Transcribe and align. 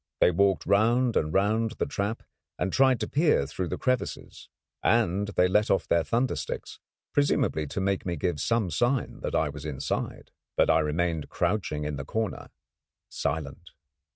They 0.19 0.31
walked 0.31 0.65
round 0.65 1.15
and 1.15 1.31
round 1.31 1.73
the 1.77 1.85
trap, 1.85 2.23
and 2.57 2.73
tried 2.73 2.99
to 3.01 3.07
peer 3.07 3.45
through 3.45 3.67
the 3.67 3.77
crevices, 3.77 4.49
and 4.81 5.27
they 5.27 5.47
let 5.47 5.69
off 5.69 5.87
their 5.87 6.03
thunder 6.03 6.35
sticks, 6.35 6.79
presumably 7.13 7.67
to 7.67 7.79
make 7.79 8.03
me 8.03 8.15
give 8.15 8.39
some 8.41 8.71
sign 8.71 9.19
that 9.19 9.35
I 9.35 9.49
was 9.49 9.63
inside. 9.63 10.31
But 10.57 10.71
I 10.71 10.79
remained 10.79 11.29
crouching 11.29 11.83
in 11.83 11.97
the 11.97 12.03
corner 12.05 12.49
silent. 13.09 13.73